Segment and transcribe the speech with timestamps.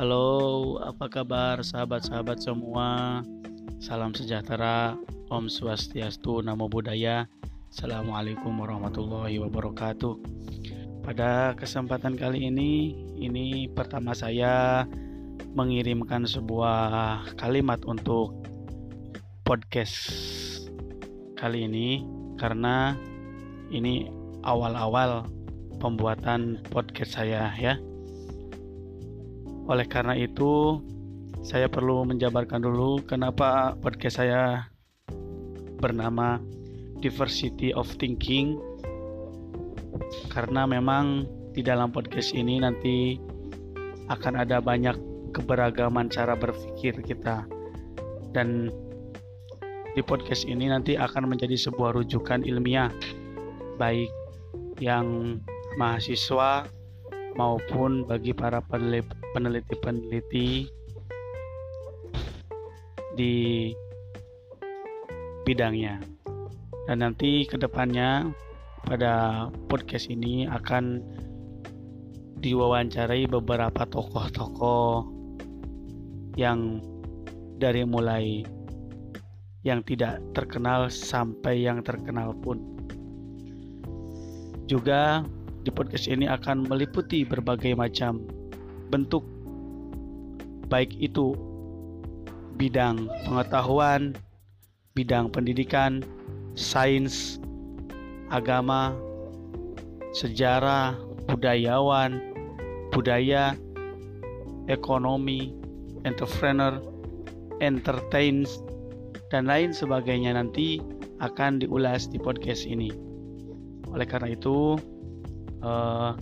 [0.00, 3.20] Halo, apa kabar sahabat-sahabat semua?
[3.84, 4.96] Salam sejahtera,
[5.28, 7.28] Om Swastiastu, Namo Buddhaya.
[7.68, 10.16] Assalamualaikum warahmatullahi wabarakatuh.
[11.04, 14.88] Pada kesempatan kali ini, ini pertama saya
[15.52, 18.40] mengirimkan sebuah kalimat untuk
[19.44, 20.00] podcast
[21.36, 22.08] kali ini
[22.40, 22.96] karena
[23.68, 24.08] ini
[24.48, 25.28] awal-awal
[25.76, 27.76] pembuatan podcast saya ya.
[29.70, 30.82] Oleh karena itu,
[31.46, 34.66] saya perlu menjabarkan dulu kenapa podcast saya
[35.78, 36.42] bernama
[36.98, 38.58] Diversity of Thinking.
[40.26, 41.22] Karena memang
[41.54, 43.14] di dalam podcast ini nanti
[44.10, 44.98] akan ada banyak
[45.38, 47.46] keberagaman cara berpikir kita.
[48.34, 48.74] Dan
[49.94, 52.90] di podcast ini nanti akan menjadi sebuah rujukan ilmiah
[53.78, 54.10] baik
[54.82, 55.38] yang
[55.78, 56.66] mahasiswa
[57.38, 60.66] maupun bagi para peneliti-peneliti
[63.14, 63.70] di
[65.44, 66.00] bidangnya.
[66.86, 68.32] Dan nanti ke depannya
[68.86, 71.02] pada podcast ini akan
[72.40, 75.04] diwawancarai beberapa tokoh-tokoh
[76.40, 76.80] yang
[77.60, 78.40] dari mulai
[79.60, 82.64] yang tidak terkenal sampai yang terkenal pun.
[84.64, 85.20] Juga
[85.64, 88.24] di podcast ini akan meliputi berbagai macam
[88.88, 89.22] bentuk
[90.70, 91.36] baik itu
[92.56, 94.14] bidang pengetahuan,
[94.94, 96.04] bidang pendidikan,
[96.54, 97.40] sains,
[98.30, 98.94] agama,
[100.12, 100.94] sejarah,
[101.26, 102.20] budayawan,
[102.94, 103.56] budaya,
[104.68, 105.56] ekonomi,
[106.04, 106.78] entrepreneur,
[107.64, 108.44] entertain,
[109.30, 110.82] dan lain sebagainya nanti
[111.20, 112.90] akan diulas di podcast ini.
[113.90, 114.78] Oleh karena itu,
[115.64, 116.16] uh,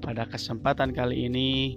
[0.00, 1.76] pada kesempatan kali ini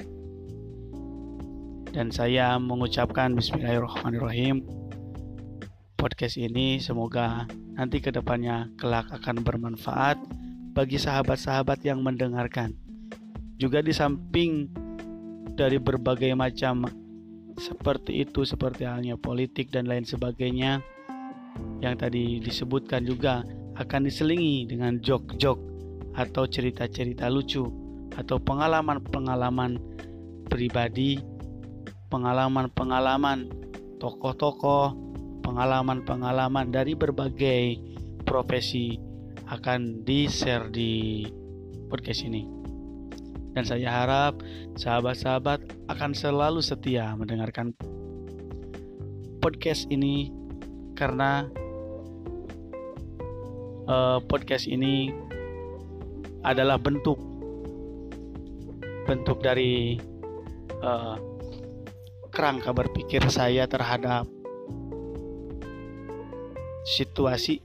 [1.92, 4.64] dan saya mengucapkan Bismillahirrahmanirrahim
[5.98, 10.18] podcast ini semoga nanti ke depannya kelak akan bermanfaat
[10.78, 12.78] bagi sahabat-sahabat yang mendengarkan.
[13.58, 14.70] Juga di samping
[15.58, 16.86] dari berbagai macam
[17.58, 20.86] seperti itu seperti halnya politik dan lain sebagainya
[21.82, 23.42] yang tadi disebutkan juga
[23.82, 25.77] akan diselingi dengan jok-jok
[26.18, 27.70] atau cerita-cerita lucu
[28.18, 29.78] atau pengalaman-pengalaman
[30.50, 31.22] pribadi,
[32.10, 33.46] pengalaman-pengalaman
[34.02, 34.98] tokoh-tokoh,
[35.46, 37.78] pengalaman-pengalaman dari berbagai
[38.26, 38.98] profesi
[39.48, 41.24] akan di-share di
[41.88, 42.50] podcast ini.
[43.54, 44.42] Dan saya harap
[44.78, 47.74] sahabat-sahabat akan selalu setia mendengarkan
[49.42, 50.30] podcast ini
[50.94, 51.50] karena
[53.90, 55.10] uh, podcast ini
[56.48, 57.20] adalah bentuk
[59.04, 60.00] bentuk dari
[60.80, 61.16] uh,
[62.32, 64.28] kerangka berpikir saya terhadap
[66.88, 67.60] situasi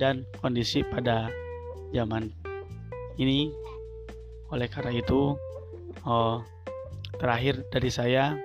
[0.00, 1.28] dan kondisi pada
[1.92, 2.32] zaman
[3.20, 3.52] ini.
[4.52, 5.34] Oleh karena itu,
[6.06, 6.38] uh,
[7.18, 8.38] terakhir dari saya,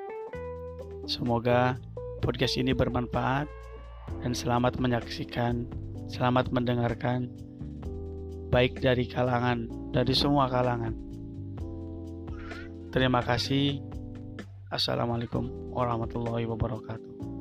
[1.06, 1.78] semoga
[2.24, 3.46] podcast ini bermanfaat
[4.26, 5.70] dan selamat menyaksikan,
[6.10, 7.30] selamat mendengarkan
[8.50, 10.94] baik dari kalangan dari semua kalangan.
[12.90, 13.78] Terima kasih.
[14.70, 17.39] Assalamualaikum warahmatullahi wabarakatuh.